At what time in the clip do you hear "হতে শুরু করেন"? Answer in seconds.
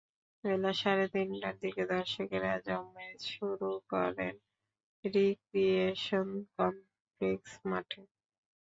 3.19-4.35